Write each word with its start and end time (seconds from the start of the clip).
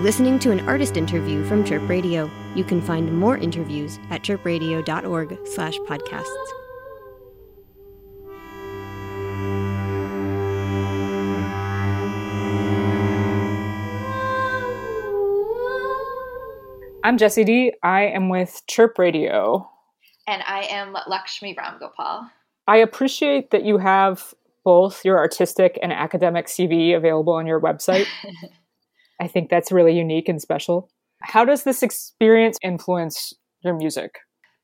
for 0.00 0.04
listening 0.04 0.38
to 0.38 0.50
an 0.50 0.66
artist 0.66 0.96
interview 0.96 1.44
from 1.44 1.62
Chirp 1.62 1.86
Radio. 1.86 2.30
You 2.54 2.64
can 2.64 2.80
find 2.80 3.12
more 3.12 3.36
interviews 3.36 3.98
at 4.08 4.22
chirpradio.org 4.22 5.38
slash 5.46 5.76
podcasts. 5.80 6.24
I'm 17.04 17.18
Jessi 17.18 17.44
D. 17.44 17.74
I 17.82 18.04
am 18.04 18.30
with 18.30 18.62
Chirp 18.66 18.98
Radio. 18.98 19.70
And 20.26 20.42
I 20.46 20.62
am 20.62 20.96
Lakshmi 21.08 21.54
Ramgopal. 21.54 22.30
I 22.66 22.78
appreciate 22.78 23.50
that 23.50 23.64
you 23.64 23.76
have 23.76 24.32
both 24.64 25.04
your 25.04 25.18
artistic 25.18 25.78
and 25.82 25.92
academic 25.92 26.46
CV 26.46 26.96
available 26.96 27.34
on 27.34 27.46
your 27.46 27.60
website. 27.60 28.06
I 29.20 29.28
think 29.28 29.50
that's 29.50 29.70
really 29.70 29.96
unique 29.96 30.28
and 30.28 30.40
special. 30.40 30.90
How 31.22 31.44
does 31.44 31.64
this 31.64 31.82
experience 31.82 32.58
influence 32.62 33.34
your 33.62 33.76
music? 33.76 34.18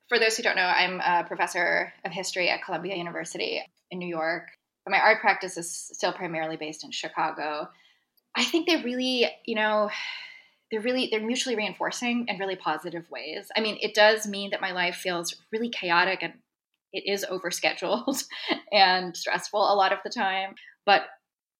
For 0.09 0.17
those 0.17 0.35
who 0.35 0.43
don't 0.43 0.55
know, 0.55 0.63
I'm 0.63 0.99
a 0.99 1.25
professor 1.27 1.93
of 2.03 2.11
history 2.11 2.49
at 2.49 2.63
Columbia 2.63 2.95
University 2.95 3.61
in 3.91 3.99
New 3.99 4.07
York. 4.07 4.47
But 4.85 4.91
my 4.91 4.99
art 4.99 5.21
practice 5.21 5.57
is 5.57 5.89
still 5.93 6.13
primarily 6.13 6.57
based 6.57 6.83
in 6.83 6.91
Chicago. 6.91 7.67
I 8.35 8.43
think 8.43 8.67
they 8.67 8.81
really, 8.81 9.27
you 9.45 9.55
know, 9.55 9.89
they're 10.71 10.81
really 10.81 11.09
they're 11.11 11.25
mutually 11.25 11.55
reinforcing 11.55 12.25
in 12.27 12.39
really 12.39 12.55
positive 12.55 13.05
ways. 13.11 13.49
I 13.55 13.61
mean, 13.61 13.77
it 13.81 13.93
does 13.93 14.27
mean 14.27 14.51
that 14.51 14.61
my 14.61 14.71
life 14.71 14.95
feels 14.95 15.35
really 15.51 15.69
chaotic 15.69 16.19
and 16.23 16.33
it 16.93 17.03
is 17.05 17.25
overscheduled 17.29 18.23
and 18.71 19.15
stressful 19.15 19.61
a 19.61 19.75
lot 19.75 19.93
of 19.93 19.99
the 20.03 20.09
time, 20.09 20.55
but 20.85 21.03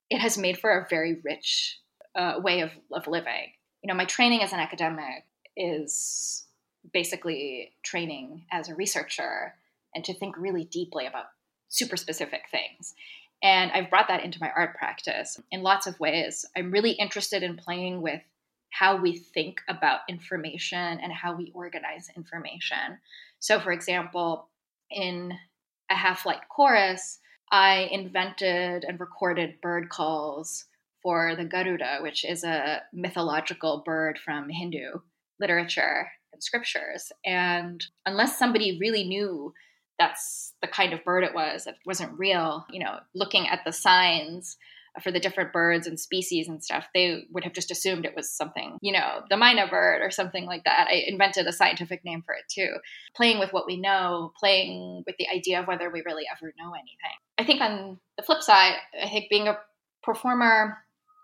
it 0.09 0.19
has 0.19 0.37
made 0.37 0.57
for 0.57 0.71
a 0.71 0.87
very 0.89 1.17
rich 1.23 1.79
uh, 2.17 2.39
way 2.39 2.61
of, 2.61 2.71
of 2.91 3.07
living. 3.07 3.51
You 3.83 3.87
know, 3.87 3.93
my 3.93 4.05
training 4.05 4.41
as 4.41 4.51
an 4.51 4.59
academic 4.59 5.23
is 5.55 6.45
basically 6.93 7.71
training 7.83 8.43
as 8.51 8.69
a 8.69 8.75
researcher 8.75 9.53
and 9.95 10.03
to 10.05 10.13
think 10.13 10.37
really 10.37 10.65
deeply 10.65 11.05
about 11.05 11.25
super 11.69 11.97
specific 11.97 12.43
things. 12.51 12.93
And 13.43 13.71
I've 13.71 13.89
brought 13.89 14.07
that 14.07 14.23
into 14.23 14.39
my 14.41 14.51
art 14.55 14.75
practice 14.75 15.39
in 15.51 15.61
lots 15.61 15.85
of 15.85 15.99
ways. 15.99 16.45
I'm 16.55 16.71
really 16.71 16.91
interested 16.91 17.43
in 17.43 17.55
playing 17.55 18.01
with 18.01 18.21
how 18.71 18.97
we 18.97 19.17
think 19.17 19.61
about 19.67 20.01
information 20.09 20.99
and 20.99 21.11
how 21.11 21.35
we 21.35 21.51
organize 21.53 22.09
information. 22.15 22.99
So, 23.39 23.59
for 23.59 23.71
example, 23.71 24.49
in 24.89 25.33
a 25.89 25.95
half 25.95 26.25
light 26.25 26.49
chorus, 26.49 27.19
I 27.51 27.89
invented 27.91 28.83
and 28.83 28.99
recorded 28.99 29.61
bird 29.61 29.89
calls 29.89 30.65
for 31.07 31.37
the 31.37 31.45
Garuda, 31.45 31.99
which 32.01 32.25
is 32.25 32.43
a 32.43 32.81
mythological 32.91 33.81
bird 33.85 34.19
from 34.19 34.49
Hindu 34.49 34.99
literature 35.39 36.11
and 36.33 36.43
scriptures. 36.43 37.13
And 37.25 37.81
unless 38.05 38.37
somebody 38.37 38.77
really 38.81 39.05
knew 39.05 39.53
that's 39.97 40.53
the 40.61 40.67
kind 40.67 40.91
of 40.91 41.05
bird 41.05 41.23
it 41.23 41.33
was, 41.33 41.65
it 41.65 41.75
wasn't 41.85 42.19
real, 42.19 42.65
you 42.69 42.83
know, 42.83 42.97
looking 43.15 43.47
at 43.47 43.61
the 43.63 43.71
signs 43.71 44.57
for 45.01 45.09
the 45.09 45.19
different 45.21 45.53
birds 45.53 45.87
and 45.87 45.97
species 45.97 46.49
and 46.49 46.61
stuff, 46.61 46.87
they 46.93 47.23
would 47.31 47.45
have 47.45 47.53
just 47.53 47.71
assumed 47.71 48.03
it 48.03 48.15
was 48.15 48.29
something, 48.29 48.77
you 48.81 48.91
know, 48.91 49.21
the 49.29 49.37
myna 49.37 49.69
bird 49.69 50.01
or 50.01 50.11
something 50.11 50.45
like 50.45 50.65
that. 50.65 50.89
I 50.89 51.05
invented 51.07 51.47
a 51.47 51.53
scientific 51.53 52.03
name 52.03 52.21
for 52.25 52.35
it 52.35 52.43
too. 52.53 52.75
Playing 53.15 53.39
with 53.39 53.53
what 53.53 53.65
we 53.65 53.79
know, 53.79 54.33
playing 54.37 55.03
with 55.07 55.15
the 55.17 55.29
idea 55.33 55.61
of 55.61 55.67
whether 55.67 55.89
we 55.89 56.03
really 56.05 56.25
ever 56.29 56.51
know 56.59 56.73
anything. 56.73 57.15
I 57.37 57.45
think 57.45 57.61
on 57.61 57.97
the 58.17 58.23
flip 58.23 58.41
side, 58.43 58.73
I 59.01 59.07
think 59.07 59.29
being 59.29 59.47
a 59.47 59.57
performer, 60.03 60.79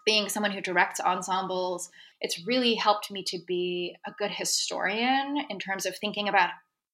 being 0.05 0.29
someone 0.29 0.51
who 0.51 0.61
directs 0.61 0.99
ensembles, 0.99 1.89
it's 2.21 2.45
really 2.45 2.75
helped 2.75 3.11
me 3.11 3.23
to 3.27 3.39
be 3.45 3.95
a 4.05 4.11
good 4.17 4.31
historian 4.31 5.37
in 5.49 5.59
terms 5.59 5.85
of 5.85 5.95
thinking 5.97 6.27
about 6.27 6.49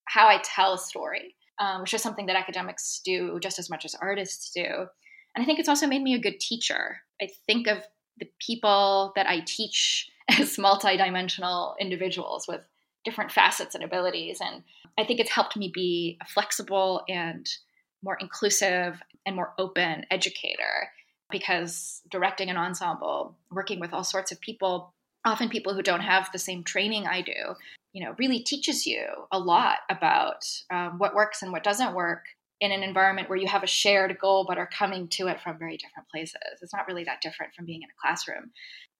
how 0.05 0.27
I 0.27 0.41
tell 0.43 0.73
a 0.73 0.77
story, 0.77 1.35
um, 1.59 1.81
which 1.81 1.93
is 1.93 2.01
something 2.01 2.25
that 2.27 2.35
academics 2.35 3.01
do 3.03 3.39
just 3.41 3.59
as 3.59 3.69
much 3.69 3.85
as 3.85 3.95
artists 3.95 4.51
do. 4.51 4.63
And 4.63 5.43
I 5.43 5.45
think 5.45 5.59
it's 5.59 5.69
also 5.69 5.87
made 5.87 6.01
me 6.01 6.15
a 6.15 6.21
good 6.21 6.39
teacher. 6.39 6.97
I 7.21 7.29
think 7.45 7.67
of 7.67 7.83
the 8.19 8.29
people 8.45 9.13
that 9.15 9.27
I 9.27 9.41
teach 9.45 10.09
as 10.29 10.57
multidimensional 10.57 11.73
individuals 11.79 12.47
with 12.47 12.61
different 13.05 13.31
facets 13.31 13.75
and 13.75 13.83
abilities. 13.83 14.39
And 14.41 14.63
I 14.97 15.05
think 15.05 15.19
it's 15.19 15.31
helped 15.31 15.55
me 15.55 15.71
be 15.73 16.17
a 16.21 16.25
flexible 16.25 17.03
and 17.07 17.47
more 18.03 18.17
inclusive 18.19 19.01
and 19.25 19.35
more 19.35 19.53
open 19.57 20.05
educator 20.11 20.89
because 21.29 22.01
directing 22.09 22.49
an 22.49 22.57
ensemble, 22.57 23.37
working 23.51 23.79
with 23.79 23.93
all 23.93 24.03
sorts 24.03 24.31
of 24.31 24.41
people, 24.41 24.93
often 25.25 25.49
people 25.49 25.73
who 25.73 25.81
don't 25.81 26.01
have 26.01 26.29
the 26.31 26.39
same 26.39 26.63
training 26.63 27.05
I 27.05 27.21
do, 27.21 27.55
you 27.93 28.03
know, 28.03 28.15
really 28.17 28.39
teaches 28.39 28.85
you 28.85 29.05
a 29.31 29.39
lot 29.39 29.79
about 29.89 30.43
um, 30.71 30.97
what 30.97 31.15
works 31.15 31.41
and 31.41 31.51
what 31.51 31.63
doesn't 31.63 31.93
work 31.95 32.25
in 32.61 32.71
an 32.71 32.83
environment 32.83 33.29
where 33.29 33.37
you 33.37 33.47
have 33.47 33.63
a 33.63 33.67
shared 33.67 34.17
goal 34.19 34.45
but 34.47 34.57
are 34.57 34.67
coming 34.67 35.07
to 35.07 35.27
it 35.27 35.39
from 35.39 35.57
very 35.57 35.77
different 35.77 36.09
places. 36.09 36.59
It's 36.61 36.73
not 36.73 36.87
really 36.87 37.05
that 37.05 37.21
different 37.21 37.53
from 37.55 37.65
being 37.65 37.81
in 37.81 37.89
a 37.89 38.01
classroom. 38.01 38.51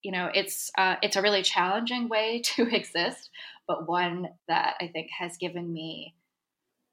You 0.01 0.13
know, 0.13 0.29
it's 0.33 0.71
uh, 0.77 0.95
it's 1.01 1.17
a 1.17 1.21
really 1.21 1.43
challenging 1.43 2.07
way 2.07 2.41
to 2.55 2.73
exist, 2.73 3.29
but 3.67 3.87
one 3.87 4.29
that 4.47 4.75
I 4.79 4.87
think 4.87 5.09
has 5.17 5.37
given 5.37 5.71
me 5.71 6.15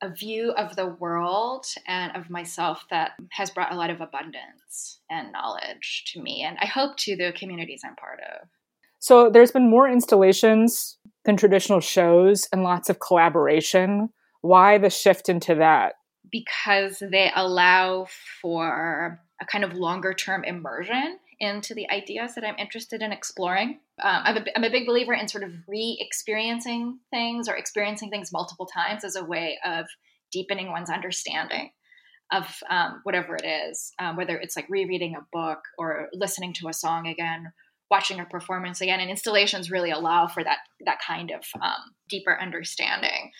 a 0.02 0.10
view 0.10 0.50
of 0.52 0.76
the 0.76 0.86
world 0.86 1.66
and 1.86 2.14
of 2.16 2.30
myself 2.30 2.84
that 2.90 3.12
has 3.30 3.50
brought 3.50 3.72
a 3.72 3.76
lot 3.76 3.90
of 3.90 4.00
abundance 4.00 5.00
and 5.10 5.32
knowledge 5.32 6.04
to 6.12 6.22
me, 6.22 6.42
and 6.42 6.56
I 6.60 6.66
hope 6.66 6.96
to 6.98 7.16
the 7.16 7.32
communities 7.36 7.82
I'm 7.84 7.96
part 7.96 8.20
of. 8.20 8.48
So 8.98 9.30
there's 9.30 9.52
been 9.52 9.70
more 9.70 9.88
installations 9.88 10.98
than 11.24 11.36
traditional 11.36 11.80
shows 11.80 12.48
and 12.52 12.62
lots 12.62 12.88
of 12.90 13.00
collaboration. 13.00 14.10
Why 14.40 14.78
the 14.78 14.90
shift 14.90 15.28
into 15.28 15.54
that? 15.56 15.94
because 16.30 17.02
they 17.10 17.30
allow 17.34 18.06
for 18.40 19.20
a 19.40 19.46
kind 19.46 19.64
of 19.64 19.74
longer 19.74 20.12
term 20.12 20.44
immersion 20.44 21.18
into 21.38 21.74
the 21.74 21.88
ideas 21.90 22.34
that 22.34 22.44
I'm 22.44 22.58
interested 22.58 23.02
in 23.02 23.12
exploring. 23.12 23.80
Um, 24.02 24.22
I'm, 24.24 24.36
a, 24.38 24.44
I'm 24.56 24.64
a 24.64 24.70
big 24.70 24.86
believer 24.86 25.12
in 25.12 25.28
sort 25.28 25.44
of 25.44 25.52
re 25.68 25.98
experiencing 26.00 26.98
things 27.10 27.48
or 27.48 27.56
experiencing 27.56 28.10
things 28.10 28.32
multiple 28.32 28.66
times 28.66 29.04
as 29.04 29.16
a 29.16 29.24
way 29.24 29.58
of 29.64 29.86
deepening 30.32 30.70
one's 30.70 30.90
understanding 30.90 31.70
of 32.32 32.44
um, 32.70 33.00
whatever 33.04 33.36
it 33.36 33.44
is, 33.44 33.92
um, 33.98 34.16
whether 34.16 34.36
it's 34.36 34.56
like 34.56 34.66
rereading 34.68 35.14
a 35.14 35.26
book 35.32 35.60
or 35.78 36.08
listening 36.12 36.52
to 36.54 36.68
a 36.68 36.72
song 36.72 37.06
again, 37.06 37.52
watching 37.90 38.18
a 38.18 38.24
performance 38.24 38.80
again. 38.80 39.00
And 39.00 39.10
installations 39.10 39.70
really 39.70 39.90
allow 39.90 40.26
for 40.26 40.42
that 40.42 40.58
that 40.84 40.98
kind 41.06 41.30
of 41.30 41.44
um, 41.62 41.94
deeper 42.08 42.36
understanding. 42.40 43.30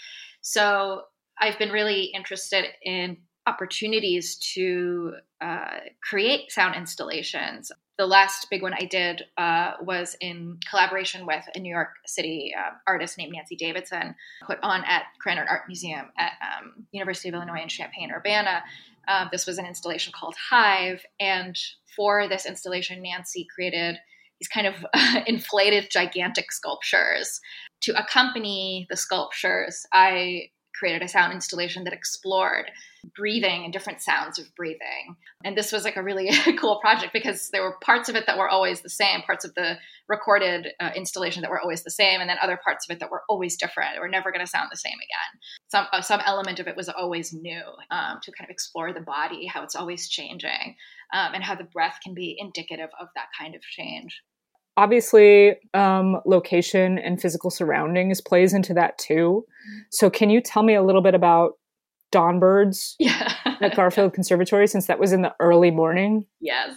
So 0.41 1.03
I've 1.41 1.59
been 1.59 1.71
really 1.71 2.05
interested 2.15 2.65
in 2.83 3.19
opportunities 3.47 4.37
to 4.55 5.15
uh, 5.41 5.79
create 6.09 6.51
sound 6.51 6.75
installations. 6.77 7.71
The 7.99 8.07
last 8.07 8.49
big 8.51 8.63
one 8.63 8.75
I 8.75 8.85
did 8.85 9.23
uh, 9.39 9.73
was 9.81 10.17
in 10.21 10.59
collaboration 10.69 11.25
with 11.25 11.45
a 11.55 11.59
New 11.59 11.73
York 11.73 11.95
City 12.07 12.55
uh, 12.57 12.73
artist 12.87 13.17
named 13.17 13.33
Nancy 13.33 13.57
Davidson, 13.57 14.15
put 14.47 14.59
on 14.63 14.85
at 14.85 15.05
Krannert 15.25 15.49
Art 15.49 15.63
Museum 15.67 16.07
at 16.19 16.33
um, 16.43 16.87
University 16.93 17.31
of 17.31 17.35
Illinois 17.35 17.63
in 17.63 17.69
Champaign-Urbana. 17.69 18.63
Uh, 19.09 19.29
this 19.33 19.47
was 19.47 19.57
an 19.57 19.65
installation 19.65 20.13
called 20.15 20.35
Hive, 20.51 21.05
and 21.21 21.57
for 21.95 22.29
this 22.29 22.45
installation, 22.45 23.03
Nancy 23.03 23.47
created 23.55 23.97
these 24.39 24.49
kind 24.49 24.67
of 24.67 24.85
inflated, 25.27 25.91
gigantic 25.91 26.53
sculptures. 26.53 27.41
To 27.83 27.99
accompany 27.99 28.87
the 28.91 28.97
sculptures, 28.97 29.87
I 29.93 30.51
created 30.79 31.03
a 31.03 31.09
sound 31.09 31.33
installation 31.33 31.85
that 31.85 31.93
explored 31.93 32.71
breathing 33.15 33.65
and 33.65 33.73
different 33.73 34.03
sounds 34.03 34.39
of 34.39 34.55
breathing. 34.57 35.17
And 35.45 35.57
this 35.57 35.73
was 35.73 35.85
like 35.85 35.97
a 35.97 36.03
really 36.03 36.31
cool 36.59 36.81
project 36.81 37.13
because 37.13 37.51
there 37.51 37.63
were 37.63 37.77
parts 37.83 38.09
of 38.09 38.17
it 38.17 38.25
that 38.27 38.39
were 38.39 38.49
always 38.49 38.81
the 38.81 38.91
same, 38.91 39.23
parts 39.23 39.45
of 39.45 39.55
the 39.55 39.79
recorded 40.09 40.69
uh, 40.81 40.91
installation 40.95 41.43
that 41.43 41.51
were 41.51 41.61
always 41.61 41.83
the 41.83 41.91
same, 41.91 42.21
and 42.21 42.29
then 42.29 42.37
other 42.41 42.59
parts 42.63 42.89
of 42.89 42.95
it 42.95 43.01
that 43.01 43.11
were 43.11 43.23
always 43.29 43.57
different. 43.57 43.99
Were 44.01 44.09
never 44.09 44.31
going 44.31 44.45
to 44.45 44.51
sound 44.51 44.69
the 44.71 44.77
same 44.77 44.95
again. 44.95 45.41
Some 45.69 45.87
uh, 45.93 46.01
some 46.01 46.21
element 46.25 46.61
of 46.61 46.69
it 46.69 46.77
was 46.77 46.89
always 46.89 47.33
new 47.33 47.63
um, 47.91 48.19
to 48.23 48.33
kind 48.33 48.49
of 48.49 48.51
explore 48.51 48.93
the 48.93 49.01
body, 49.01 49.47
how 49.47 49.63
it's 49.63 49.77
always 49.77 50.09
changing, 50.09 50.77
um, 51.13 51.35
and 51.35 51.43
how 51.43 51.55
the 51.55 51.65
breath 51.65 51.99
can 52.03 52.15
be 52.15 52.37
indicative 52.39 52.91
of 53.01 53.09
that 53.15 53.29
kind 53.39 53.55
of 53.55 53.63
change 53.63 54.23
obviously 54.77 55.57
um, 55.75 56.21
location 56.27 56.99
and 56.99 57.21
physical 57.21 57.51
surroundings 57.51 58.21
plays 58.21 58.53
into 58.53 58.75
that 58.75 58.99
too 58.99 59.45
so 59.91 60.11
can 60.11 60.31
you 60.31 60.41
tell 60.41 60.63
me 60.63 60.75
a 60.75 60.83
little 60.83 61.03
bit 61.03 61.15
about 61.15 61.53
dawnbirds 62.13 62.95
yeah. 62.99 63.35
at 63.61 63.75
garfield 63.75 64.13
conservatory 64.13 64.67
since 64.67 64.87
that 64.87 64.99
was 64.99 65.13
in 65.13 65.23
the 65.23 65.35
early 65.41 65.71
morning 65.71 66.25
yes 66.41 66.77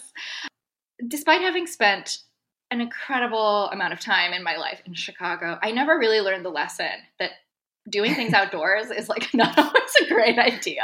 despite 1.07 1.41
having 1.41 1.67
spent 1.67 2.19
an 2.71 2.81
incredible 2.81 3.69
amount 3.71 3.93
of 3.93 3.99
time 3.99 4.33
in 4.33 4.43
my 4.43 4.57
life 4.57 4.81
in 4.85 4.93
chicago 4.93 5.57
i 5.61 5.71
never 5.71 5.97
really 5.97 6.21
learned 6.21 6.45
the 6.45 6.49
lesson 6.49 6.89
that 7.19 7.31
doing 7.89 8.15
things 8.15 8.33
outdoors 8.33 8.91
is 8.91 9.09
like 9.09 9.27
not 9.33 9.57
always 9.57 9.91
a 10.01 10.07
great 10.07 10.37
idea. 10.37 10.83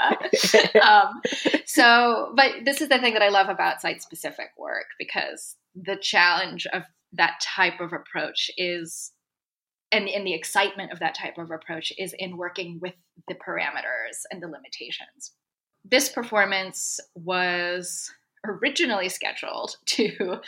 um, 0.82 1.22
so, 1.66 2.34
but 2.36 2.52
this 2.64 2.82
is 2.82 2.90
the 2.90 3.00
thing 3.00 3.14
that 3.14 3.22
I 3.22 3.30
love 3.30 3.50
about 3.50 3.82
site 3.82 4.02
specific 4.02 4.50
work 4.58 4.88
because 4.98 5.56
the 5.76 5.98
challenge 5.98 6.68
of 6.68 6.84
that 7.18 7.40
type 7.42 7.80
of 7.80 7.94
approach 7.94 8.50
is 8.58 9.12
and, 9.92 10.10
and 10.10 10.26
the 10.26 10.34
excitement 10.34 10.92
of 10.92 11.00
that 11.00 11.16
type 11.16 11.38
of 11.38 11.52
approach 11.52 11.94
is 11.98 12.14
in 12.18 12.38
working 12.38 12.80
with 12.82 12.94
the 13.28 13.36
parameters 13.36 14.24
and 14.32 14.42
the 14.42 14.48
limitations. 14.48 15.32
This 15.86 16.10
performance 16.10 17.00
was 17.14 18.12
originally 18.46 19.10
scheduled 19.10 19.78
to 19.86 20.40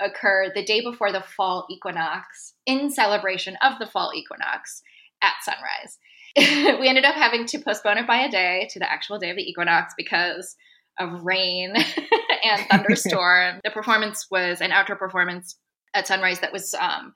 occur 0.00 0.50
the 0.54 0.64
day 0.64 0.80
before 0.80 1.12
the 1.12 1.22
fall 1.36 1.66
equinox 1.70 2.54
in 2.64 2.90
celebration 2.90 3.56
of 3.62 3.78
the 3.78 3.86
fall 3.86 4.12
equinox 4.14 4.82
at 5.22 5.34
sunrise. 5.42 5.98
we 6.80 6.88
ended 6.88 7.04
up 7.04 7.14
having 7.14 7.46
to 7.46 7.58
postpone 7.58 7.98
it 7.98 8.06
by 8.06 8.18
a 8.18 8.30
day 8.30 8.68
to 8.70 8.78
the 8.78 8.90
actual 8.90 9.18
day 9.18 9.30
of 9.30 9.36
the 9.36 9.48
equinox 9.48 9.94
because 9.96 10.56
of 10.98 11.24
rain 11.24 11.74
and 12.44 12.66
thunderstorm. 12.70 13.60
the 13.64 13.70
performance 13.70 14.26
was 14.30 14.60
an 14.60 14.72
outdoor 14.72 14.96
performance 14.96 15.56
at 15.96 16.06
sunrise 16.06 16.40
that 16.40 16.52
was 16.52 16.74
um, 16.74 17.14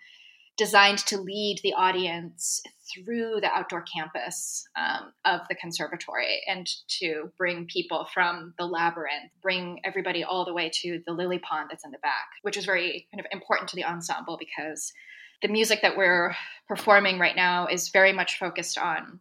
designed 0.56 0.98
to 0.98 1.18
lead 1.18 1.60
the 1.62 1.74
audience 1.74 2.62
through 2.92 3.40
the 3.40 3.50
outdoor 3.52 3.82
campus 3.82 4.66
um, 4.76 5.12
of 5.24 5.40
the 5.48 5.54
conservatory 5.54 6.42
and 6.48 6.68
to 6.88 7.30
bring 7.38 7.66
people 7.66 8.06
from 8.12 8.52
the 8.58 8.66
labyrinth, 8.66 9.30
bring 9.42 9.80
everybody 9.84 10.24
all 10.24 10.44
the 10.44 10.52
way 10.52 10.70
to 10.72 11.00
the 11.06 11.12
lily 11.12 11.38
pond 11.38 11.68
that's 11.70 11.84
in 11.84 11.90
the 11.90 11.98
back, 11.98 12.28
which 12.42 12.56
is 12.56 12.64
very 12.64 13.06
kind 13.12 13.20
of 13.20 13.26
important 13.32 13.68
to 13.68 13.76
the 13.76 13.84
ensemble 13.84 14.36
because 14.36 14.92
the 15.42 15.48
music 15.48 15.80
that 15.82 15.96
we're 15.96 16.34
performing 16.68 17.18
right 17.18 17.36
now 17.36 17.66
is 17.66 17.88
very 17.88 18.12
much 18.12 18.38
focused 18.38 18.76
on 18.76 19.20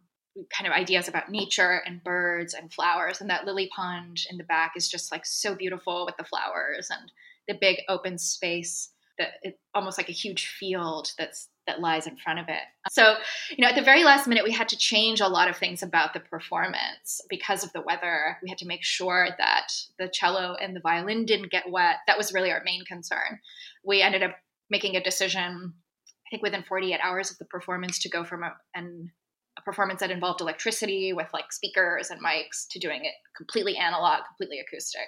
kind 0.56 0.70
of 0.70 0.72
ideas 0.72 1.08
about 1.08 1.30
nature 1.30 1.82
and 1.86 2.04
birds 2.04 2.54
and 2.54 2.72
flowers. 2.72 3.20
And 3.20 3.30
that 3.30 3.46
lily 3.46 3.70
pond 3.74 4.20
in 4.30 4.36
the 4.36 4.44
back 4.44 4.72
is 4.76 4.88
just 4.88 5.10
like 5.10 5.24
so 5.24 5.54
beautiful 5.54 6.04
with 6.06 6.16
the 6.16 6.24
flowers 6.24 6.88
and 6.90 7.10
the 7.48 7.54
big 7.58 7.78
open 7.88 8.18
space 8.18 8.90
that 9.20 9.34
it, 9.42 9.60
almost 9.74 9.98
like 9.98 10.08
a 10.08 10.12
huge 10.12 10.46
field 10.46 11.12
that's 11.18 11.48
that 11.66 11.80
lies 11.80 12.06
in 12.06 12.16
front 12.16 12.40
of 12.40 12.46
it. 12.48 12.62
So, 12.90 13.14
you 13.50 13.62
know, 13.62 13.68
at 13.68 13.76
the 13.76 13.82
very 13.82 14.02
last 14.02 14.26
minute, 14.26 14.42
we 14.42 14.50
had 14.50 14.68
to 14.70 14.76
change 14.76 15.20
a 15.20 15.28
lot 15.28 15.48
of 15.48 15.56
things 15.56 15.82
about 15.82 16.14
the 16.14 16.20
performance 16.20 17.20
because 17.28 17.62
of 17.62 17.72
the 17.72 17.82
weather. 17.82 18.38
We 18.42 18.48
had 18.48 18.58
to 18.58 18.66
make 18.66 18.82
sure 18.82 19.28
that 19.38 19.68
the 19.98 20.08
cello 20.08 20.56
and 20.60 20.74
the 20.74 20.80
violin 20.80 21.26
didn't 21.26 21.52
get 21.52 21.70
wet. 21.70 21.96
That 22.08 22.18
was 22.18 22.32
really 22.32 22.50
our 22.50 22.62
main 22.64 22.84
concern. 22.86 23.38
We 23.84 24.02
ended 24.02 24.22
up 24.22 24.34
making 24.70 24.96
a 24.96 25.02
decision, 25.02 25.74
I 26.08 26.30
think 26.30 26.42
within 26.42 26.64
48 26.64 26.98
hours 27.02 27.30
of 27.30 27.38
the 27.38 27.44
performance, 27.44 28.00
to 28.00 28.08
go 28.08 28.24
from 28.24 28.42
a, 28.42 28.56
an, 28.74 29.12
a 29.58 29.62
performance 29.62 30.00
that 30.00 30.10
involved 30.10 30.40
electricity 30.40 31.12
with 31.12 31.28
like 31.32 31.52
speakers 31.52 32.10
and 32.10 32.20
mics 32.24 32.66
to 32.70 32.80
doing 32.80 33.04
it 33.04 33.14
completely 33.36 33.76
analog, 33.76 34.22
completely 34.26 34.60
acoustic 34.60 35.06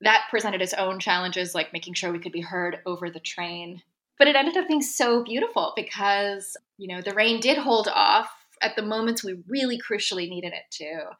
that 0.00 0.26
presented 0.30 0.62
its 0.62 0.74
own 0.74 0.98
challenges, 1.00 1.54
like 1.54 1.72
making 1.72 1.94
sure 1.94 2.12
we 2.12 2.18
could 2.18 2.32
be 2.32 2.40
heard 2.40 2.78
over 2.86 3.10
the 3.10 3.20
train. 3.20 3.82
But 4.18 4.28
it 4.28 4.36
ended 4.36 4.56
up 4.56 4.68
being 4.68 4.82
so 4.82 5.22
beautiful 5.24 5.72
because, 5.76 6.56
you 6.78 6.88
know, 6.88 7.02
the 7.02 7.14
rain 7.14 7.40
did 7.40 7.58
hold 7.58 7.88
off 7.88 8.30
at 8.62 8.76
the 8.76 8.82
moments 8.82 9.22
we 9.22 9.42
really 9.48 9.78
crucially 9.78 10.28
needed 10.28 10.52
it 10.52 10.70
to. 10.72 11.10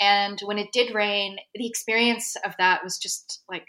And 0.00 0.40
when 0.44 0.58
it 0.58 0.72
did 0.72 0.94
rain, 0.94 1.36
the 1.54 1.66
experience 1.66 2.36
of 2.44 2.54
that 2.58 2.82
was 2.84 2.98
just 2.98 3.42
like, 3.48 3.66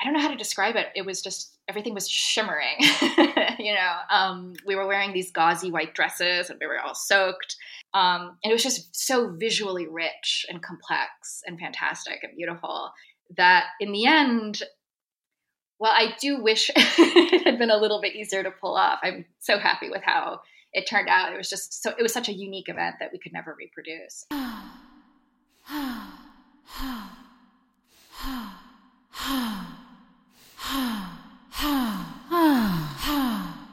I 0.00 0.04
don't 0.04 0.14
know 0.14 0.20
how 0.20 0.30
to 0.30 0.36
describe 0.36 0.76
it. 0.76 0.86
It 0.94 1.04
was 1.04 1.20
just 1.20 1.58
everything 1.68 1.92
was 1.92 2.08
shimmering. 2.08 2.76
you 3.58 3.74
know, 3.74 3.96
um, 4.10 4.54
we 4.64 4.76
were 4.76 4.86
wearing 4.86 5.12
these 5.12 5.32
gauzy 5.32 5.70
white 5.70 5.94
dresses 5.94 6.50
and 6.50 6.58
we 6.60 6.66
were 6.66 6.80
all 6.80 6.94
soaked. 6.94 7.56
Um, 7.94 8.38
and 8.42 8.50
it 8.50 8.52
was 8.52 8.62
just 8.62 8.94
so 8.94 9.34
visually 9.36 9.86
rich 9.86 10.46
and 10.48 10.62
complex 10.62 11.42
and 11.46 11.58
fantastic 11.58 12.20
and 12.22 12.36
beautiful 12.36 12.90
that 13.36 13.66
in 13.80 13.92
the 13.92 14.06
end, 14.06 14.62
well, 15.78 15.92
I 15.92 16.14
do 16.20 16.42
wish 16.42 16.70
it 16.76 17.44
had 17.44 17.58
been 17.58 17.70
a 17.70 17.76
little 17.76 18.00
bit 18.00 18.14
easier 18.14 18.42
to 18.42 18.50
pull 18.50 18.76
off. 18.76 18.98
I'm 19.02 19.24
so 19.38 19.58
happy 19.58 19.90
with 19.90 20.02
how 20.02 20.40
it 20.72 20.88
turned 20.88 21.08
out. 21.08 21.32
It 21.32 21.36
was 21.36 21.50
just 21.50 21.82
so, 21.82 21.90
it 21.98 22.02
was 22.02 22.12
such 22.12 22.28
a 22.28 22.32
unique 22.32 22.68
event 22.68 22.96
that 23.00 23.12
we 23.12 23.18
could 23.18 23.32
never 23.32 23.56
reproduce. 23.58 24.26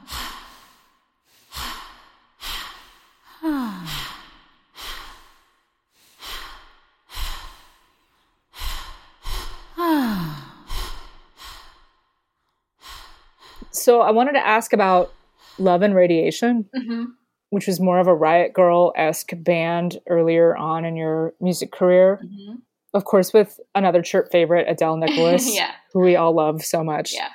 So 13.76 14.00
I 14.00 14.10
wanted 14.10 14.32
to 14.32 14.46
ask 14.46 14.72
about 14.72 15.12
Love 15.58 15.82
and 15.82 15.94
Radiation, 15.94 16.68
mm-hmm. 16.76 17.04
which 17.50 17.66
was 17.66 17.80
more 17.80 17.98
of 17.98 18.06
a 18.06 18.14
Riot 18.14 18.52
Grrrl 18.54 18.92
esque 18.96 19.30
band 19.34 19.98
earlier 20.08 20.56
on 20.56 20.84
in 20.84 20.96
your 20.96 21.34
music 21.40 21.72
career. 21.72 22.20
Mm-hmm. 22.24 22.56
Of 22.94 23.04
course, 23.04 23.32
with 23.32 23.60
another 23.74 24.02
chirp 24.02 24.30
favorite, 24.30 24.66
Adele 24.68 24.96
Nicholas, 24.98 25.54
yeah. 25.54 25.72
who 25.92 26.00
we 26.00 26.16
all 26.16 26.34
love 26.34 26.64
so 26.64 26.82
much. 26.82 27.12
Yeah. 27.14 27.28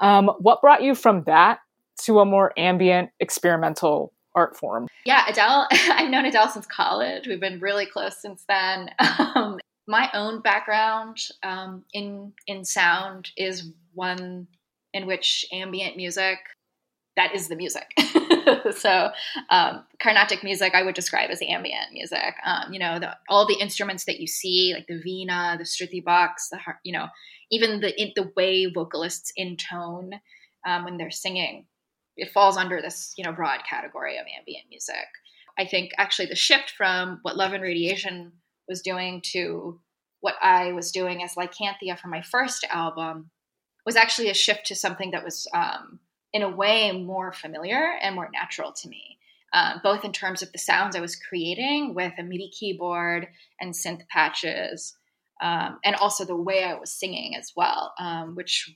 Um, 0.00 0.30
what 0.38 0.60
brought 0.60 0.82
you 0.82 0.94
from 0.94 1.22
that 1.24 1.60
to 2.02 2.18
a 2.20 2.24
more 2.24 2.52
ambient, 2.56 3.10
experimental 3.20 4.12
art 4.34 4.56
form? 4.56 4.88
Yeah, 5.06 5.24
Adele, 5.28 5.68
I've 5.72 6.10
known 6.10 6.24
Adele 6.24 6.48
since 6.48 6.66
college. 6.66 7.26
We've 7.26 7.40
been 7.40 7.60
really 7.60 7.86
close 7.86 8.20
since 8.20 8.44
then. 8.48 8.90
Um, 9.36 9.58
my 9.86 10.08
own 10.14 10.40
background 10.40 11.18
um, 11.42 11.84
in 11.92 12.32
in 12.46 12.64
sound 12.64 13.30
is 13.36 13.72
one 13.92 14.46
in 14.94 15.06
which 15.06 15.44
ambient 15.52 15.96
music 15.96 16.38
that 17.16 17.34
is 17.34 17.48
the 17.48 17.56
music. 17.56 17.92
so 18.76 19.10
um, 19.50 19.84
Carnatic 20.02 20.42
music 20.42 20.74
I 20.74 20.82
would 20.82 20.94
describe 20.94 21.30
as 21.30 21.40
ambient 21.42 21.92
music. 21.92 22.34
Um, 22.44 22.72
you 22.72 22.78
know, 22.78 22.98
the, 22.98 23.16
all 23.28 23.46
the 23.46 23.58
instruments 23.60 24.04
that 24.06 24.18
you 24.18 24.26
see, 24.26 24.72
like 24.74 24.86
the 24.86 24.94
veena, 24.94 25.56
the 25.56 25.64
shruti 25.64 26.02
box, 26.02 26.48
the 26.48 26.58
you 26.82 26.92
know, 26.92 27.06
even 27.50 27.80
the 27.80 28.00
in, 28.00 28.12
the 28.16 28.30
way 28.36 28.66
vocalists 28.66 29.32
intone 29.36 30.12
um, 30.66 30.84
when 30.84 30.96
they're 30.96 31.10
singing, 31.10 31.66
it 32.16 32.32
falls 32.32 32.56
under 32.56 32.80
this 32.82 33.14
you 33.16 33.24
know 33.24 33.32
broad 33.32 33.60
category 33.68 34.16
of 34.16 34.26
ambient 34.38 34.66
music. 34.68 35.06
I 35.56 35.66
think 35.66 35.92
actually 35.98 36.26
the 36.26 36.34
shift 36.34 36.72
from 36.76 37.20
what 37.22 37.36
Love 37.36 37.52
and 37.52 37.62
Radiation 37.62 38.32
was 38.68 38.80
doing 38.80 39.22
to 39.32 39.80
what 40.20 40.34
I 40.42 40.72
was 40.72 40.90
doing 40.90 41.22
as 41.22 41.34
Lykanthea 41.34 41.98
for 41.98 42.08
my 42.08 42.22
first 42.22 42.64
album 42.70 43.30
was 43.84 43.96
actually 43.96 44.30
a 44.30 44.34
shift 44.34 44.66
to 44.66 44.74
something 44.74 45.10
that 45.10 45.24
was, 45.24 45.46
um, 45.54 46.00
in 46.32 46.42
a 46.42 46.48
way, 46.48 46.92
more 46.92 47.32
familiar 47.32 47.92
and 48.00 48.14
more 48.14 48.30
natural 48.32 48.72
to 48.72 48.88
me. 48.88 49.18
Um, 49.52 49.80
both 49.84 50.04
in 50.04 50.12
terms 50.12 50.42
of 50.42 50.50
the 50.50 50.58
sounds 50.58 50.96
I 50.96 51.00
was 51.00 51.14
creating 51.14 51.94
with 51.94 52.12
a 52.18 52.24
MIDI 52.24 52.50
keyboard 52.50 53.28
and 53.60 53.72
synth 53.72 54.02
patches, 54.08 54.96
um, 55.40 55.78
and 55.84 55.94
also 55.94 56.24
the 56.24 56.34
way 56.34 56.64
I 56.64 56.74
was 56.74 56.90
singing 56.90 57.36
as 57.36 57.52
well, 57.54 57.94
um, 58.00 58.34
which 58.34 58.74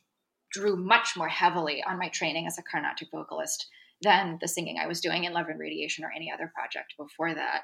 drew 0.52 0.76
much 0.76 1.16
more 1.16 1.28
heavily 1.28 1.82
on 1.82 1.98
my 1.98 2.08
training 2.08 2.46
as 2.46 2.58
a 2.58 2.62
Carnatic 2.62 3.08
vocalist 3.10 3.66
than 4.02 4.38
the 4.40 4.46
singing 4.46 4.78
I 4.80 4.86
was 4.86 5.00
doing 5.00 5.24
in 5.24 5.32
Love 5.32 5.48
and 5.48 5.58
Radiation 5.58 6.04
or 6.04 6.12
any 6.14 6.30
other 6.32 6.52
project 6.54 6.94
before 6.96 7.34
that. 7.34 7.62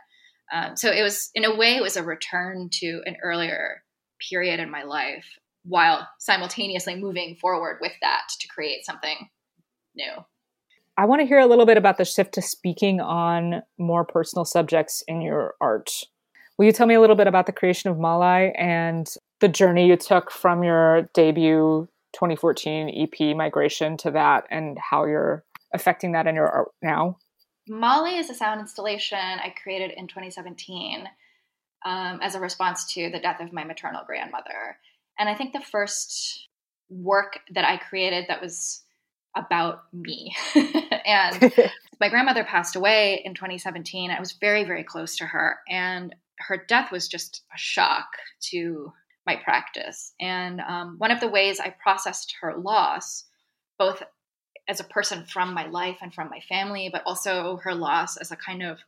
Um, 0.52 0.76
so 0.76 0.90
it 0.90 1.02
was, 1.02 1.30
in 1.34 1.44
a 1.44 1.54
way, 1.54 1.76
it 1.76 1.82
was 1.82 1.96
a 1.96 2.02
return 2.02 2.68
to 2.80 3.00
an 3.06 3.16
earlier 3.22 3.84
period 4.28 4.58
in 4.58 4.70
my 4.70 4.82
life 4.82 5.26
while 5.64 6.09
simultaneously 6.18 6.94
moving 6.97 7.37
forward 7.37 7.78
with 7.80 7.92
that 8.00 8.28
to 8.40 8.49
create 8.49 8.85
something 8.85 9.28
new. 9.94 10.12
I 10.97 11.06
want 11.06 11.21
to 11.21 11.26
hear 11.26 11.38
a 11.38 11.47
little 11.47 11.66
bit 11.66 11.76
about 11.76 11.99
the 11.99 12.04
shift 12.04 12.35
to 12.35 12.42
speaking 12.42 13.00
on 13.00 13.62
more 13.78 14.04
personal 14.04 14.44
subjects 14.44 15.02
in 15.09 15.21
your 15.21 15.54
art. 15.61 15.90
Will 16.56 16.66
you 16.66 16.73
tell 16.73 16.87
me 16.87 16.94
a 16.94 17.00
little 17.00 17.16
bit 17.16 17.26
about 17.26 17.47
the 17.47 17.52
creation 17.52 17.90
of 17.90 17.97
Malai 17.97 18.52
and 18.56 19.12
the 19.40 19.49
journey 19.49 19.88
you 19.88 19.97
took 19.97 20.30
from 20.30 20.62
your 20.62 21.09
debut 21.12 21.88
2014 22.12 22.88
EP 22.88 23.37
migration 23.37 23.97
to 23.97 24.12
that 24.12 24.44
and 24.50 24.78
how 24.78 25.04
you're 25.04 25.44
affecting 25.73 26.12
that 26.12 26.28
in 26.28 26.37
your 26.37 26.49
art 26.49 26.68
now? 26.80 27.18
Malai 27.68 28.21
is 28.21 28.30
a 28.30 28.35
sound 28.35 28.61
installation 28.61 29.18
I 29.18 29.52
created 29.61 29.90
in 29.97 30.06
2017 30.06 31.09
um, 31.85 32.21
as 32.23 32.37
a 32.37 32.40
response 32.40 32.92
to 32.94 33.11
the 33.11 33.18
death 33.18 33.40
of 33.40 33.52
my 33.52 33.64
maternal 33.64 34.02
grandmother. 34.06 34.78
And 35.18 35.28
I 35.28 35.35
think 35.35 35.52
the 35.52 35.61
first 35.61 36.49
work 36.88 37.40
that 37.54 37.64
I 37.64 37.76
created 37.76 38.26
that 38.28 38.42
was 38.42 38.83
about 39.37 39.83
me. 39.92 40.35
and 40.54 41.52
my 42.00 42.09
grandmother 42.09 42.44
passed 42.44 42.76
away 42.76 43.23
in 43.25 43.35
2017. 43.35 44.11
I 44.11 44.21
was 44.21 44.33
very, 44.33 44.64
very 44.64 44.85
close 44.85 45.16
to 45.16 45.26
her. 45.26 45.59
And 45.68 46.14
her 46.38 46.64
death 46.68 46.90
was 46.90 47.09
just 47.09 47.42
a 47.54 47.59
shock 47.59 48.06
to 48.50 48.92
my 49.26 49.37
practice. 49.37 50.12
And 50.21 50.61
um, 50.61 50.97
one 50.99 51.11
of 51.11 51.21
the 51.21 51.28
ways 51.28 51.61
I 51.61 51.71
processed 51.71 52.35
her 52.40 52.56
loss, 52.56 53.25
both 53.78 54.02
as 54.68 54.80
a 54.80 54.85
person 54.85 55.25
from 55.26 55.54
my 55.54 55.66
life 55.66 55.99
and 56.02 56.12
from 56.12 56.30
my 56.30 56.40
family, 56.49 56.90
but 56.92 57.02
also 57.06 57.59
her 57.59 57.75
loss 57.75 58.16
as 58.16 58.30
a 58.30 58.37
kind 58.37 58.62
of 58.62 58.78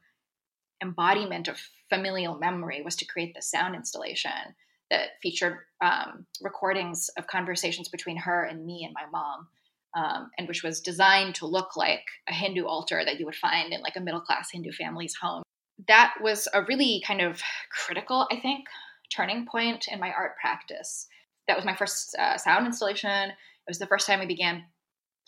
embodiment 0.83 1.49
of 1.49 1.59
familial 1.89 2.37
memory, 2.39 2.83
was 2.83 2.97
to 2.97 3.07
create 3.07 3.35
the 3.35 3.43
sound 3.43 3.75
installation 3.75 4.55
that 4.91 5.11
featured 5.23 5.59
um, 5.81 6.27
recordings 6.41 7.11
of 7.19 7.27
conversations 7.27 7.89
between 7.89 8.17
her 8.17 8.45
and 8.45 8.65
me 8.65 8.85
and 8.85 8.95
my 8.95 9.09
mom 9.11 9.49
um, 9.97 10.31
and 10.37 10.47
which 10.47 10.63
was 10.63 10.81
designed 10.81 11.35
to 11.37 11.47
look 11.47 11.77
like 11.77 12.05
a 12.29 12.35
Hindu 12.35 12.67
altar 12.67 13.03
that 13.05 13.19
you 13.19 13.25
would 13.25 13.35
find 13.35 13.73
in 13.73 13.81
like 13.81 13.97
a 13.97 14.01
middle 14.01 14.21
class 14.21 14.51
Hindu 14.53 14.73
family's 14.73 15.15
home. 15.15 15.43
That 15.89 16.15
was 16.21 16.47
a 16.53 16.63
really 16.63 17.03
kind 17.07 17.23
of 17.23 17.41
critical, 17.71 18.29
I 18.31 18.37
think, 18.37 18.67
turning 19.15 19.47
point 19.47 19.87
in 19.89 19.99
my 19.99 20.13
art 20.13 20.33
practice. 20.41 21.07
That 21.49 21.57
was 21.57 21.65
my 21.65 21.75
first 21.75 22.15
uh, 22.19 22.37
sound 22.37 22.67
installation. 22.67 23.31
It 23.31 23.69
was 23.69 23.79
the 23.79 23.87
first 23.87 24.07
time 24.07 24.21
I 24.21 24.27
began 24.27 24.65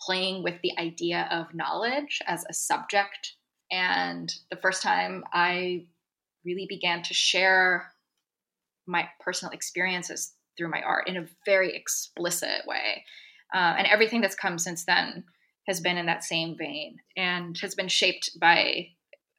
playing 0.01 0.43
with 0.43 0.61
the 0.61 0.77
idea 0.77 1.27
of 1.31 1.53
knowledge 1.53 2.19
as 2.27 2.45
a 2.49 2.53
subject. 2.53 3.35
And 3.71 4.33
the 4.51 4.57
first 4.57 4.83
time 4.83 5.23
I 5.33 5.85
really 6.45 6.67
began 6.69 7.03
to 7.03 7.13
share 7.13 7.91
my 8.89 9.07
personal 9.19 9.51
experiences 9.51 10.33
through 10.57 10.69
my 10.69 10.81
art 10.81 11.07
in 11.07 11.17
a 11.17 11.27
very 11.45 11.75
explicit 11.75 12.65
way. 12.67 13.03
Uh, 13.53 13.75
and 13.77 13.87
everything 13.87 14.21
that's 14.21 14.35
come 14.35 14.57
since 14.57 14.85
then 14.85 15.23
has 15.67 15.79
been 15.79 15.97
in 15.97 16.07
that 16.07 16.23
same 16.23 16.57
vein 16.57 16.97
and 17.15 17.57
has 17.59 17.75
been 17.75 17.87
shaped 17.87 18.31
by 18.39 18.87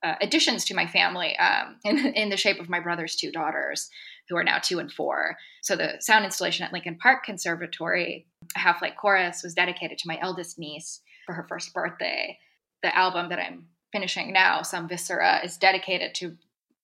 uh, 0.02 0.14
additions 0.22 0.64
to 0.64 0.74
my 0.74 0.86
family 0.86 1.36
um, 1.36 1.76
in, 1.84 1.98
in, 2.14 2.30
the 2.30 2.36
shape 2.36 2.58
of 2.60 2.70
my 2.70 2.80
brother's 2.80 3.16
two 3.16 3.30
daughters, 3.30 3.90
who 4.28 4.36
are 4.36 4.44
now 4.44 4.58
two 4.58 4.78
and 4.78 4.90
four. 4.92 5.36
So 5.62 5.76
the 5.76 5.96
sound 6.00 6.24
installation 6.24 6.64
at 6.64 6.72
Lincoln 6.72 6.96
Park 6.96 7.24
Conservatory, 7.24 8.26
Half 8.54 8.80
Light 8.80 8.96
Chorus, 8.96 9.42
was 9.42 9.54
dedicated 9.54 9.98
to 9.98 10.08
my 10.08 10.18
eldest 10.22 10.58
niece 10.58 11.02
for 11.26 11.34
her 11.34 11.44
first 11.48 11.74
birthday. 11.74 12.38
The 12.82 12.96
album 12.96 13.28
that 13.28 13.38
I'm 13.38 13.66
finishing 13.92 14.32
now, 14.32 14.62
Some 14.62 14.88
Viscera, 14.88 15.40
is 15.44 15.58
dedicated 15.58 16.14
to 16.16 16.36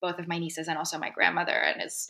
both 0.02 0.18
of 0.18 0.28
my 0.28 0.38
nieces 0.38 0.68
and 0.68 0.76
also 0.76 0.98
my 0.98 1.10
grandmother, 1.10 1.52
and 1.52 1.82
is 1.82 2.08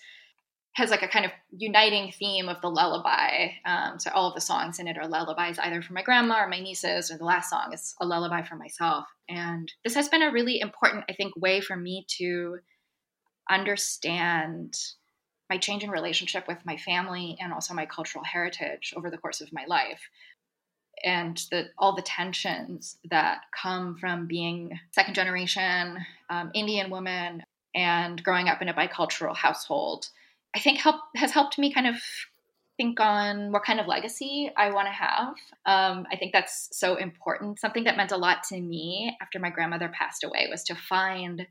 has 0.76 0.90
like 0.90 1.02
a 1.02 1.08
kind 1.08 1.24
of 1.24 1.30
uniting 1.56 2.12
theme 2.12 2.50
of 2.50 2.60
the 2.60 2.68
lullaby. 2.68 3.48
Um, 3.64 3.98
so 3.98 4.10
all 4.14 4.28
of 4.28 4.34
the 4.34 4.42
songs 4.42 4.78
in 4.78 4.86
it 4.86 4.98
are 4.98 5.08
lullabies, 5.08 5.58
either 5.58 5.80
for 5.80 5.94
my 5.94 6.02
grandma 6.02 6.42
or 6.42 6.48
my 6.48 6.60
nieces, 6.60 7.10
or 7.10 7.16
the 7.16 7.24
last 7.24 7.48
song 7.48 7.72
is 7.72 7.94
a 7.98 8.04
lullaby 8.04 8.42
for 8.42 8.56
myself. 8.56 9.06
And 9.26 9.72
this 9.84 9.94
has 9.94 10.10
been 10.10 10.22
a 10.22 10.30
really 10.30 10.60
important, 10.60 11.06
I 11.08 11.14
think, 11.14 11.34
way 11.34 11.62
for 11.62 11.76
me 11.76 12.04
to 12.18 12.58
understand 13.48 14.76
my 15.48 15.56
changing 15.56 15.88
relationship 15.88 16.46
with 16.46 16.58
my 16.66 16.76
family 16.76 17.38
and 17.40 17.54
also 17.54 17.72
my 17.72 17.86
cultural 17.86 18.24
heritage 18.24 18.92
over 18.94 19.10
the 19.10 19.18
course 19.18 19.40
of 19.40 19.54
my 19.54 19.64
life 19.66 20.02
and 21.04 21.40
the, 21.50 21.68
all 21.78 21.94
the 21.94 22.02
tensions 22.02 22.98
that 23.08 23.42
come 23.58 23.96
from 23.96 24.26
being 24.26 24.78
second 24.92 25.14
generation 25.14 25.98
um, 26.30 26.50
indian 26.54 26.90
woman 26.90 27.44
and 27.74 28.24
growing 28.24 28.48
up 28.48 28.60
in 28.60 28.68
a 28.68 28.74
bicultural 28.74 29.36
household 29.36 30.08
i 30.54 30.60
think 30.60 30.78
help, 30.78 30.96
has 31.14 31.32
helped 31.32 31.58
me 31.58 31.72
kind 31.72 31.86
of 31.86 31.96
think 32.76 33.00
on 33.00 33.52
what 33.52 33.64
kind 33.64 33.80
of 33.80 33.86
legacy 33.86 34.50
i 34.56 34.70
want 34.70 34.86
to 34.86 34.92
have 34.92 35.34
um, 35.64 36.06
i 36.12 36.16
think 36.16 36.32
that's 36.32 36.68
so 36.72 36.96
important 36.96 37.58
something 37.58 37.84
that 37.84 37.96
meant 37.96 38.12
a 38.12 38.16
lot 38.16 38.42
to 38.44 38.60
me 38.60 39.16
after 39.20 39.38
my 39.38 39.50
grandmother 39.50 39.90
passed 39.98 40.24
away 40.24 40.46
was 40.50 40.62
to 40.62 40.74
find 40.74 41.46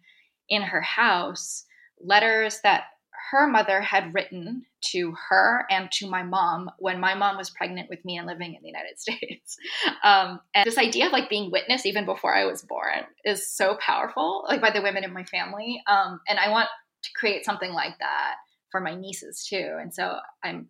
in 0.49 0.61
her 0.61 0.81
house 0.81 1.65
letters 1.99 2.59
that 2.63 2.85
her 3.31 3.47
mother 3.47 3.81
had 3.81 4.13
written 4.13 4.65
to 4.81 5.13
her 5.29 5.65
and 5.69 5.91
to 5.91 6.09
my 6.09 6.23
mom 6.23 6.69
when 6.77 6.99
my 6.99 7.15
mom 7.15 7.37
was 7.37 7.49
pregnant 7.49 7.89
with 7.89 8.03
me 8.05 8.17
and 8.17 8.27
living 8.27 8.53
in 8.53 8.61
the 8.61 8.67
United 8.67 8.99
States. 8.99 9.57
Um, 10.03 10.39
and 10.53 10.65
this 10.65 10.77
idea 10.77 11.07
of 11.07 11.11
like 11.11 11.29
being 11.29 11.51
witness 11.51 11.85
even 11.85 12.05
before 12.05 12.35
I 12.35 12.45
was 12.45 12.61
born 12.61 13.03
is 13.23 13.47
so 13.47 13.77
powerful, 13.79 14.45
like 14.47 14.61
by 14.61 14.71
the 14.71 14.81
women 14.81 15.03
in 15.03 15.13
my 15.13 15.23
family. 15.23 15.81
Um, 15.87 16.19
and 16.27 16.39
I 16.39 16.49
want 16.49 16.69
to 17.03 17.09
create 17.15 17.45
something 17.45 17.71
like 17.71 17.97
that 17.99 18.35
for 18.75 18.81
my 18.81 18.93
nieces 18.93 19.45
too. 19.49 19.77
And 19.79 19.93
so 19.93 20.17
I'm 20.43 20.69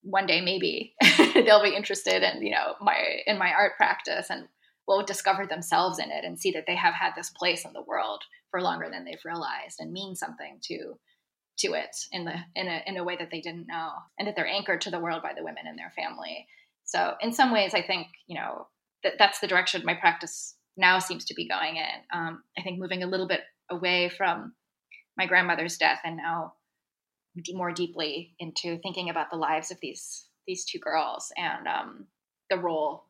one 0.00 0.24
day 0.24 0.40
maybe 0.40 0.94
they'll 1.34 1.62
be 1.62 1.76
interested 1.76 2.22
in 2.22 2.42
you 2.42 2.50
know 2.50 2.76
my 2.80 2.96
in 3.26 3.36
my 3.36 3.50
art 3.52 3.72
practice 3.76 4.28
and 4.30 4.48
will 4.88 5.04
discover 5.04 5.46
themselves 5.46 5.98
in 5.98 6.10
it 6.10 6.24
and 6.24 6.40
see 6.40 6.52
that 6.52 6.64
they 6.66 6.76
have 6.76 6.94
had 6.94 7.10
this 7.14 7.28
place 7.28 7.66
in 7.66 7.74
the 7.74 7.82
world 7.82 8.22
for 8.50 8.62
longer 8.62 8.88
than 8.90 9.04
they've 9.04 9.24
realized 9.26 9.80
and 9.80 9.92
mean 9.92 10.14
something 10.14 10.58
to 10.62 10.94
to 11.58 11.74
it 11.74 11.94
in 12.10 12.24
the 12.24 12.36
in 12.54 12.68
a 12.68 12.82
in 12.86 12.96
a 12.96 13.04
way 13.04 13.16
that 13.18 13.28
they 13.30 13.42
didn't 13.42 13.66
know, 13.66 13.90
and 14.18 14.26
that 14.26 14.34
they're 14.34 14.46
anchored 14.46 14.80
to 14.80 14.90
the 14.90 15.00
world 15.00 15.22
by 15.22 15.34
the 15.36 15.44
women 15.44 15.66
in 15.68 15.76
their 15.76 15.92
family. 15.94 16.46
So 16.84 17.16
in 17.20 17.34
some 17.34 17.52
ways, 17.52 17.74
I 17.74 17.82
think 17.82 18.06
you 18.26 18.36
know 18.36 18.66
that 19.02 19.14
that's 19.18 19.40
the 19.40 19.46
direction 19.46 19.82
my 19.84 19.94
practice 19.94 20.54
now 20.78 21.00
seems 21.00 21.26
to 21.26 21.34
be 21.34 21.46
going 21.46 21.76
in. 21.76 22.18
Um, 22.18 22.42
I 22.58 22.62
think 22.62 22.78
moving 22.78 23.02
a 23.02 23.06
little 23.06 23.28
bit 23.28 23.40
away 23.68 24.08
from 24.08 24.54
my 25.18 25.26
grandmother's 25.26 25.76
death 25.76 26.00
and 26.02 26.16
now 26.16 26.54
more 27.52 27.72
deeply 27.72 28.34
into 28.38 28.78
thinking 28.78 29.10
about 29.10 29.30
the 29.30 29.36
lives 29.36 29.70
of 29.70 29.78
these 29.80 30.24
these 30.46 30.64
two 30.64 30.78
girls 30.78 31.32
and 31.36 31.66
um, 31.66 32.06
the 32.50 32.58
role 32.58 33.04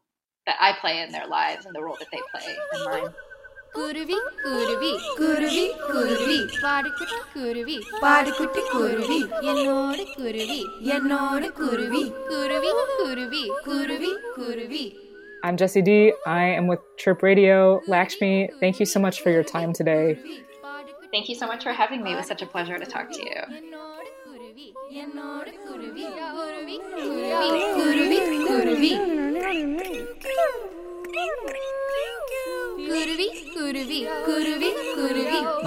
that 0.46 0.56
I 0.60 0.72
play 0.80 1.02
in 1.02 1.12
their 1.12 1.26
lives 1.26 1.66
and 1.66 1.74
the 1.74 1.82
role 1.82 1.96
that 1.98 2.08
they 2.10 2.20
play 2.32 2.56
in 2.74 2.84
mine. 2.84 3.14
I'm 15.44 15.56
Jessi 15.58 15.84
D. 15.84 16.14
I 16.26 16.44
am 16.44 16.66
with 16.68 16.80
Chirp 16.96 17.22
Radio. 17.22 17.82
Lakshmi, 17.86 18.48
thank 18.60 18.80
you 18.80 18.86
so 18.86 18.98
much 18.98 19.20
for 19.20 19.30
your 19.30 19.44
time 19.44 19.74
today. 19.74 20.18
Thank 21.12 21.28
you 21.28 21.34
so 21.34 21.46
much 21.46 21.62
for 21.62 21.72
having 21.72 22.02
me. 22.02 22.14
It 22.14 22.16
was 22.16 22.26
such 22.26 22.42
a 22.42 22.46
pleasure 22.46 22.78
to 22.78 22.86
talk 22.86 23.10
to 23.12 23.22
you. 23.22 23.95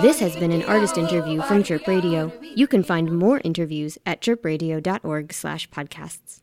This 0.02 0.20
has 0.20 0.36
been 0.36 0.52
an 0.52 0.64
artist 0.64 0.98
interview 0.98 1.44
from 1.44 1.62
Chirp 1.62 1.86
Radio. 1.88 2.32
You 2.42 2.66
can 2.66 2.82
find 2.82 3.20
more 3.20 3.40
interviews 3.44 4.00
at 4.04 4.22
chirpradio.org 4.22 5.32
slash 5.32 5.70
podcasts. 5.70 6.42